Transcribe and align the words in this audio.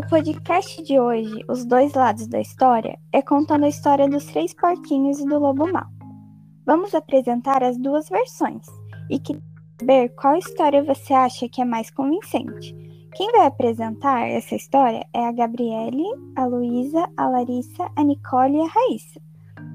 O 0.00 0.08
podcast 0.08 0.82
de 0.82 0.98
hoje, 0.98 1.44
Os 1.46 1.66
Dois 1.66 1.92
Lados 1.92 2.26
da 2.26 2.40
História, 2.40 2.98
é 3.12 3.20
contando 3.20 3.66
a 3.66 3.68
história 3.68 4.08
dos 4.08 4.24
três 4.24 4.54
porquinhos 4.54 5.20
e 5.20 5.26
do 5.26 5.38
lobo 5.38 5.70
mau. 5.70 5.84
Vamos 6.64 6.94
apresentar 6.94 7.62
as 7.62 7.76
duas 7.76 8.08
versões 8.08 8.66
e 9.10 9.18
queria 9.18 9.42
saber 9.78 10.08
qual 10.14 10.36
história 10.36 10.82
você 10.82 11.12
acha 11.12 11.46
que 11.50 11.60
é 11.60 11.66
mais 11.66 11.90
convincente. 11.90 12.74
Quem 13.14 13.30
vai 13.30 13.44
apresentar 13.44 14.26
essa 14.26 14.54
história 14.54 15.06
é 15.12 15.26
a 15.26 15.32
Gabriele, 15.32 16.06
a 16.34 16.46
Luísa, 16.46 17.06
a 17.14 17.28
Larissa, 17.28 17.90
a 17.94 18.02
Nicole 18.02 18.56
e 18.56 18.62
a 18.62 18.68
Raíssa. 18.68 19.20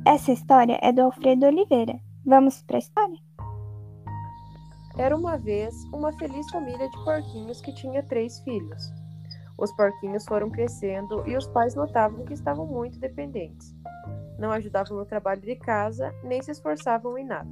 Essa 0.08 0.32
história 0.32 0.80
é 0.82 0.92
do 0.92 1.04
Alfredo 1.04 1.46
Oliveira. 1.46 2.00
Vamos 2.26 2.64
para 2.64 2.78
a 2.78 2.80
história? 2.80 3.20
Era 4.98 5.16
uma 5.16 5.38
vez 5.38 5.76
uma 5.94 6.12
feliz 6.14 6.50
família 6.50 6.90
de 6.90 7.04
porquinhos 7.04 7.62
que 7.62 7.72
tinha 7.76 8.02
três 8.02 8.40
filhos. 8.40 9.05
Os 9.58 9.72
porquinhos 9.72 10.26
foram 10.26 10.50
crescendo 10.50 11.24
e 11.28 11.38
os 11.38 11.48
pais 11.48 11.76
notavam 11.76 12.26
que 12.26 12.34
estavam 12.34 12.66
muito 12.66 13.00
dependentes. 13.00 13.74
Não 14.38 14.52
ajudavam 14.52 14.98
no 14.98 15.06
trabalho 15.06 15.42
de 15.42 15.56
casa, 15.56 16.14
nem 16.24 16.42
se 16.42 16.52
esforçavam 16.52 17.18
em 17.18 17.26
nada. 17.26 17.50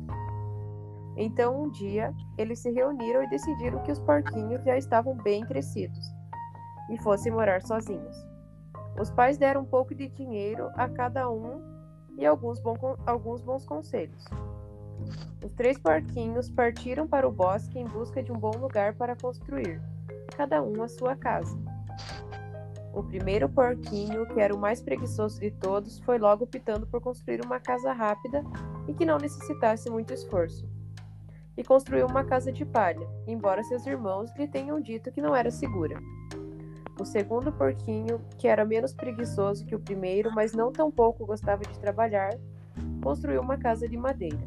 Então, 1.15 1.63
um 1.63 1.69
dia, 1.69 2.13
eles 2.37 2.59
se 2.59 2.71
reuniram 2.71 3.23
e 3.23 3.29
decidiram 3.29 3.81
que 3.83 3.91
os 3.91 3.99
porquinhos 3.99 4.63
já 4.63 4.77
estavam 4.77 5.15
bem 5.15 5.45
crescidos 5.45 6.11
e 6.89 6.97
fossem 7.01 7.31
morar 7.31 7.61
sozinhos. 7.61 8.15
Os 8.99 9.09
pais 9.09 9.37
deram 9.37 9.61
um 9.61 9.65
pouco 9.65 9.95
de 9.95 10.09
dinheiro 10.09 10.69
a 10.75 10.89
cada 10.89 11.29
um 11.29 11.61
e 12.17 12.25
alguns, 12.25 12.61
alguns 13.05 13.41
bons 13.41 13.65
conselhos. 13.65 14.25
Os 15.43 15.53
três 15.53 15.77
porquinhos 15.77 16.49
partiram 16.49 17.07
para 17.07 17.27
o 17.27 17.31
bosque 17.31 17.79
em 17.79 17.85
busca 17.85 18.21
de 18.21 18.31
um 18.31 18.37
bom 18.37 18.55
lugar 18.57 18.93
para 18.95 19.15
construir, 19.15 19.81
cada 20.35 20.61
um 20.61 20.81
a 20.81 20.87
sua 20.87 21.15
casa. 21.15 21.72
O 22.93 23.01
primeiro 23.01 23.49
porquinho, 23.49 24.27
que 24.27 24.39
era 24.39 24.53
o 24.53 24.59
mais 24.59 24.79
preguiçoso 24.79 25.39
de 25.39 25.49
todos, 25.49 25.99
foi 25.99 26.19
logo 26.19 26.43
optando 26.43 26.85
por 26.85 27.01
construir 27.01 27.43
uma 27.43 27.59
casa 27.59 27.91
rápida 27.91 28.43
e 28.87 28.93
que 28.93 29.05
não 29.05 29.17
necessitasse 29.17 29.89
muito 29.89 30.13
esforço. 30.13 30.69
E 31.57 31.63
construiu 31.63 32.05
uma 32.05 32.23
casa 32.23 32.51
de 32.51 32.63
palha, 32.63 33.07
embora 33.25 33.63
seus 33.63 33.85
irmãos 33.87 34.31
lhe 34.37 34.47
tenham 34.47 34.79
dito 34.79 35.11
que 35.11 35.21
não 35.21 35.35
era 35.35 35.49
segura. 35.49 35.99
O 36.99 37.05
segundo 37.05 37.51
porquinho, 37.51 38.21
que 38.37 38.47
era 38.47 38.63
menos 38.63 38.93
preguiçoso 38.93 39.65
que 39.65 39.75
o 39.75 39.79
primeiro, 39.79 40.31
mas 40.31 40.53
não 40.53 40.71
tão 40.71 40.91
pouco 40.91 41.25
gostava 41.25 41.63
de 41.63 41.79
trabalhar, 41.79 42.31
construiu 43.03 43.41
uma 43.41 43.57
casa 43.57 43.89
de 43.89 43.97
madeira, 43.97 44.37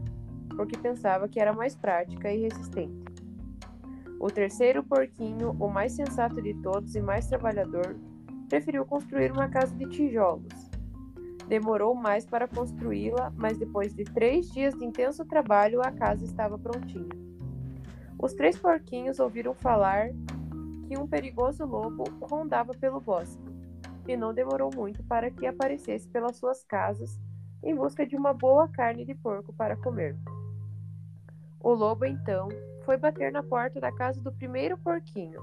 porque 0.56 0.78
pensava 0.78 1.28
que 1.28 1.40
era 1.40 1.52
mais 1.52 1.74
prática 1.74 2.32
e 2.32 2.42
resistente. 2.42 3.05
O 4.18 4.30
terceiro 4.30 4.82
porquinho, 4.82 5.50
o 5.60 5.68
mais 5.68 5.92
sensato 5.92 6.40
de 6.40 6.54
todos 6.62 6.94
e 6.94 7.00
mais 7.00 7.26
trabalhador, 7.26 7.96
preferiu 8.48 8.84
construir 8.84 9.30
uma 9.30 9.48
casa 9.48 9.74
de 9.74 9.86
tijolos. 9.88 10.70
Demorou 11.48 11.94
mais 11.94 12.24
para 12.24 12.48
construí-la, 12.48 13.32
mas 13.36 13.58
depois 13.58 13.94
de 13.94 14.04
três 14.04 14.50
dias 14.50 14.74
de 14.74 14.84
intenso 14.84 15.24
trabalho, 15.24 15.80
a 15.80 15.92
casa 15.92 16.24
estava 16.24 16.58
prontinha. 16.58 17.08
Os 18.18 18.32
três 18.32 18.58
porquinhos 18.58 19.20
ouviram 19.20 19.54
falar 19.54 20.10
que 20.88 20.96
um 20.96 21.06
perigoso 21.06 21.64
lobo 21.64 22.04
rondava 22.22 22.72
pelo 22.72 23.00
bosque, 23.00 23.44
e 24.08 24.16
não 24.16 24.32
demorou 24.32 24.70
muito 24.74 25.02
para 25.04 25.30
que 25.30 25.46
aparecesse 25.46 26.08
pelas 26.08 26.36
suas 26.36 26.64
casas 26.64 27.20
em 27.62 27.74
busca 27.74 28.06
de 28.06 28.16
uma 28.16 28.32
boa 28.32 28.68
carne 28.68 29.04
de 29.04 29.14
porco 29.14 29.52
para 29.52 29.76
comer. 29.76 30.16
O 31.60 31.72
lobo 31.74 32.04
então 32.04 32.48
foi 32.86 32.96
bater 32.96 33.32
na 33.32 33.42
porta 33.42 33.80
da 33.80 33.92
casa 33.92 34.22
do 34.22 34.32
primeiro 34.32 34.78
porquinho. 34.78 35.42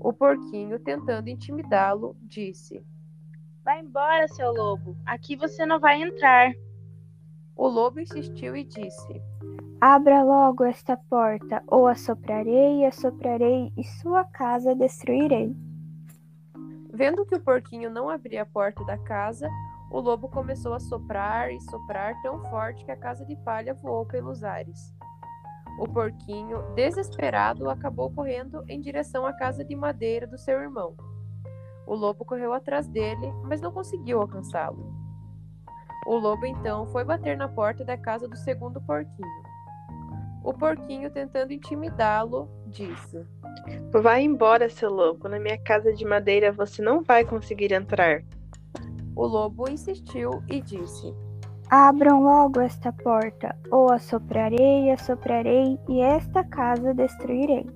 O 0.00 0.12
porquinho, 0.12 0.78
tentando 0.78 1.28
intimidá-lo, 1.28 2.16
disse: 2.22 2.86
Vai 3.64 3.80
embora, 3.80 4.28
seu 4.28 4.52
lobo. 4.52 4.96
Aqui 5.04 5.34
você 5.34 5.66
não 5.66 5.80
vai 5.80 6.00
entrar. 6.00 6.52
O 7.56 7.66
lobo 7.66 7.98
insistiu 7.98 8.54
e 8.54 8.62
disse: 8.62 9.20
Abra 9.80 10.22
logo 10.22 10.62
esta 10.62 10.96
porta, 10.96 11.62
ou 11.66 11.88
assoprarei, 11.88 12.86
assoprarei, 12.86 13.72
e 13.76 13.82
sua 13.82 14.24
casa 14.24 14.74
destruirei. 14.74 15.54
Vendo 16.94 17.26
que 17.26 17.34
o 17.34 17.40
porquinho 17.40 17.90
não 17.90 18.08
abria 18.08 18.42
a 18.42 18.46
porta 18.46 18.84
da 18.84 18.96
casa, 18.96 19.50
o 19.90 19.98
lobo 19.98 20.28
começou 20.28 20.72
a 20.72 20.80
soprar 20.80 21.52
e 21.52 21.60
soprar 21.62 22.14
tão 22.22 22.38
forte 22.44 22.84
que 22.84 22.90
a 22.90 22.96
casa 22.96 23.26
de 23.26 23.36
palha 23.36 23.74
voou 23.74 24.06
pelos 24.06 24.44
ares. 24.44 24.95
O 25.78 25.86
porquinho, 25.86 26.62
desesperado, 26.74 27.68
acabou 27.68 28.10
correndo 28.10 28.64
em 28.68 28.80
direção 28.80 29.26
à 29.26 29.32
casa 29.32 29.64
de 29.64 29.76
madeira 29.76 30.26
do 30.26 30.38
seu 30.38 30.58
irmão. 30.58 30.94
O 31.86 31.94
lobo 31.94 32.24
correu 32.24 32.52
atrás 32.52 32.86
dele, 32.88 33.32
mas 33.44 33.60
não 33.60 33.70
conseguiu 33.70 34.20
alcançá-lo. 34.20 34.92
O 36.06 36.16
lobo 36.16 36.46
então 36.46 36.86
foi 36.86 37.04
bater 37.04 37.36
na 37.36 37.48
porta 37.48 37.84
da 37.84 37.96
casa 37.96 38.26
do 38.26 38.36
segundo 38.36 38.80
porquinho. 38.80 39.46
O 40.42 40.54
porquinho, 40.54 41.10
tentando 41.10 41.52
intimidá-lo, 41.52 42.48
disse: 42.68 43.26
Vai 43.90 44.22
embora, 44.22 44.70
seu 44.70 44.90
lobo. 44.90 45.28
Na 45.28 45.38
minha 45.38 45.58
casa 45.58 45.92
de 45.92 46.04
madeira 46.04 46.52
você 46.52 46.80
não 46.80 47.02
vai 47.02 47.24
conseguir 47.24 47.72
entrar. 47.72 48.22
O 49.14 49.26
lobo 49.26 49.68
insistiu 49.68 50.42
e 50.48 50.60
disse: 50.60 51.12
Abram 51.68 52.22
logo 52.22 52.60
esta 52.60 52.92
porta, 52.92 53.56
ou 53.72 53.92
assoprarei, 53.92 54.88
assoprarei, 54.92 55.76
e 55.88 56.00
esta 56.00 56.44
casa 56.44 56.94
destruirei. 56.94 57.66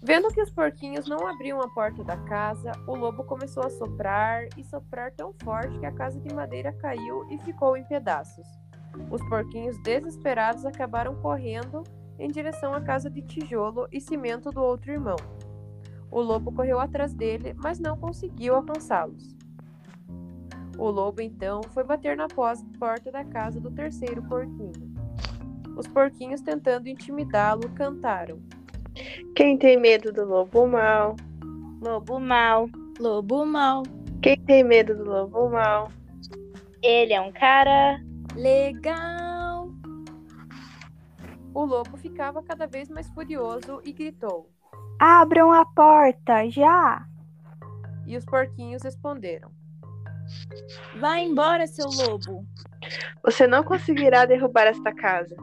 Vendo 0.00 0.28
que 0.28 0.40
os 0.40 0.48
porquinhos 0.48 1.08
não 1.08 1.26
abriam 1.26 1.60
a 1.60 1.68
porta 1.68 2.04
da 2.04 2.16
casa, 2.16 2.70
o 2.86 2.94
lobo 2.94 3.24
começou 3.24 3.64
a 3.64 3.70
soprar 3.70 4.44
e 4.56 4.62
soprar 4.62 5.10
tão 5.10 5.34
forte 5.42 5.76
que 5.80 5.86
a 5.86 5.92
casa 5.92 6.20
de 6.20 6.32
madeira 6.32 6.72
caiu 6.74 7.28
e 7.30 7.38
ficou 7.38 7.76
em 7.76 7.84
pedaços. 7.84 8.46
Os 9.10 9.20
porquinhos, 9.28 9.76
desesperados, 9.82 10.64
acabaram 10.64 11.16
correndo 11.16 11.82
em 12.16 12.28
direção 12.28 12.72
à 12.72 12.80
casa 12.80 13.10
de 13.10 13.22
tijolo 13.22 13.88
e 13.90 14.00
cimento 14.00 14.50
do 14.50 14.62
outro 14.62 14.92
irmão. 14.92 15.16
O 16.08 16.20
lobo 16.20 16.52
correu 16.52 16.78
atrás 16.78 17.12
dele, 17.12 17.54
mas 17.56 17.80
não 17.80 17.96
conseguiu 17.96 18.54
alcançá-los. 18.54 19.39
O 20.80 20.88
lobo 20.88 21.20
então 21.20 21.60
foi 21.74 21.84
bater 21.84 22.16
na 22.16 22.26
porta 22.26 23.12
da 23.12 23.22
casa 23.22 23.60
do 23.60 23.70
terceiro 23.70 24.22
porquinho. 24.22 24.94
Os 25.76 25.86
porquinhos, 25.86 26.40
tentando 26.40 26.88
intimidá-lo, 26.88 27.68
cantaram: 27.74 28.40
Quem 29.36 29.58
tem 29.58 29.78
medo 29.78 30.10
do 30.10 30.24
lobo 30.24 30.66
mau? 30.66 31.16
Lobo 31.82 32.18
mau, 32.18 32.66
lobo 32.98 33.44
mau. 33.44 33.82
Quem 34.22 34.40
tem 34.46 34.64
medo 34.64 34.96
do 34.96 35.04
lobo 35.04 35.50
mau? 35.50 35.90
Ele 36.82 37.12
é 37.12 37.20
um 37.20 37.30
cara 37.30 38.00
legal. 38.34 39.68
O 41.52 41.62
lobo 41.62 41.98
ficava 41.98 42.42
cada 42.42 42.66
vez 42.66 42.88
mais 42.88 43.06
furioso 43.10 43.82
e 43.84 43.92
gritou: 43.92 44.48
Abram 44.98 45.52
a 45.52 45.62
porta, 45.66 46.48
já! 46.48 47.04
E 48.06 48.16
os 48.16 48.24
porquinhos 48.24 48.82
responderam: 48.82 49.59
Vá 50.98 51.18
embora, 51.18 51.66
seu 51.66 51.88
lobo. 51.88 52.46
Você 53.22 53.46
não 53.46 53.62
conseguirá 53.62 54.24
derrubar 54.24 54.66
esta 54.66 54.92
casa. 54.94 55.36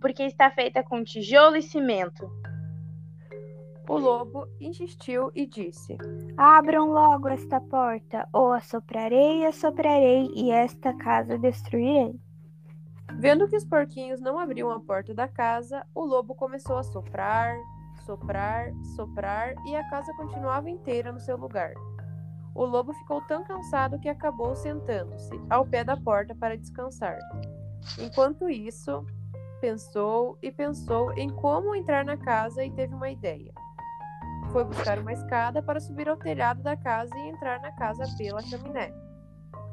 Porque 0.00 0.22
está 0.22 0.50
feita 0.50 0.82
com 0.82 1.02
tijolo 1.02 1.56
e 1.56 1.62
cimento. 1.62 2.30
O 3.88 3.96
lobo 3.96 4.46
insistiu 4.60 5.32
e 5.34 5.46
disse: 5.46 5.96
Abram 6.36 6.90
logo 6.90 7.26
esta 7.28 7.58
porta, 7.58 8.28
ou 8.32 8.52
assoprarei, 8.52 9.46
assoprarei, 9.46 10.30
e 10.36 10.50
esta 10.50 10.92
casa 10.94 11.38
destruirei. 11.38 12.14
Vendo 13.18 13.48
que 13.48 13.56
os 13.56 13.64
porquinhos 13.64 14.20
não 14.20 14.38
abriam 14.38 14.70
a 14.70 14.78
porta 14.78 15.14
da 15.14 15.26
casa, 15.26 15.86
o 15.94 16.04
lobo 16.04 16.34
começou 16.34 16.76
a 16.76 16.82
soprar, 16.82 17.56
soprar, 18.04 18.70
soprar, 18.94 19.54
e 19.66 19.74
a 19.74 19.88
casa 19.88 20.12
continuava 20.14 20.68
inteira 20.68 21.10
no 21.10 21.18
seu 21.18 21.38
lugar. 21.38 21.72
O 22.58 22.64
lobo 22.64 22.92
ficou 22.92 23.20
tão 23.20 23.44
cansado 23.44 24.00
que 24.00 24.08
acabou 24.08 24.52
sentando-se 24.56 25.30
ao 25.48 25.64
pé 25.64 25.84
da 25.84 25.96
porta 25.96 26.34
para 26.34 26.56
descansar. 26.56 27.16
Enquanto 27.96 28.50
isso, 28.50 29.06
pensou 29.60 30.36
e 30.42 30.50
pensou 30.50 31.16
em 31.16 31.30
como 31.30 31.72
entrar 31.72 32.04
na 32.04 32.16
casa 32.16 32.64
e 32.64 32.70
teve 32.72 32.92
uma 32.92 33.10
ideia. 33.10 33.52
Foi 34.50 34.64
buscar 34.64 34.98
uma 34.98 35.12
escada 35.12 35.62
para 35.62 35.78
subir 35.78 36.08
ao 36.08 36.16
telhado 36.16 36.60
da 36.60 36.76
casa 36.76 37.16
e 37.16 37.28
entrar 37.28 37.60
na 37.60 37.70
casa 37.70 38.02
pela 38.18 38.42
chaminé. 38.42 38.92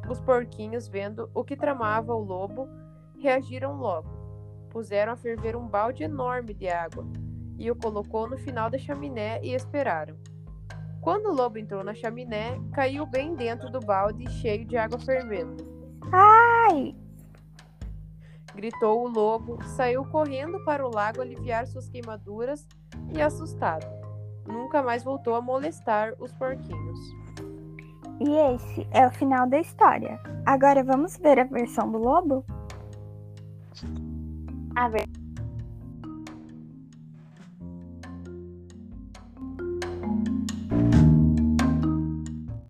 Os 0.08 0.22
porquinhos, 0.22 0.88
vendo 0.88 1.28
o 1.34 1.44
que 1.44 1.58
tramava 1.58 2.14
o 2.14 2.24
lobo, 2.24 2.70
reagiram 3.18 3.80
logo. 3.80 4.10
Puseram 4.70 5.14
a 5.14 5.18
ferver 5.18 5.56
um 5.56 5.68
balde 5.68 6.04
enorme 6.04 6.54
de 6.54 6.70
água 6.70 7.04
e 7.58 7.72
o 7.72 7.76
colocou 7.76 8.30
no 8.30 8.38
final 8.38 8.70
da 8.70 8.78
chaminé 8.78 9.42
e 9.42 9.56
esperaram. 9.56 10.16
Quando 11.06 11.28
o 11.28 11.36
lobo 11.36 11.60
entrou 11.60 11.84
na 11.84 11.94
chaminé, 11.94 12.60
caiu 12.74 13.06
bem 13.06 13.36
dentro 13.36 13.70
do 13.70 13.80
balde 13.80 14.28
cheio 14.42 14.66
de 14.66 14.76
água 14.76 14.98
fervendo. 14.98 15.64
Ai! 16.12 16.96
Gritou 18.56 19.06
o 19.06 19.08
lobo, 19.08 19.64
saiu 19.76 20.04
correndo 20.06 20.66
para 20.66 20.84
o 20.84 20.90
lago 20.90 21.22
aliviar 21.22 21.68
suas 21.68 21.88
queimaduras 21.88 22.68
e, 23.14 23.22
assustado, 23.22 23.86
nunca 24.48 24.82
mais 24.82 25.04
voltou 25.04 25.36
a 25.36 25.42
molestar 25.42 26.16
os 26.20 26.34
porquinhos. 26.34 27.00
E 28.20 28.56
esse 28.56 28.88
é 28.90 29.06
o 29.06 29.12
final 29.12 29.48
da 29.48 29.60
história. 29.60 30.20
Agora 30.44 30.84
vamos 30.84 31.18
ver 31.18 31.40
a 31.40 31.44
versão 31.44 31.92
do 31.92 32.00
lobo? 32.00 32.44
A 34.76 34.90
versão 34.90 35.25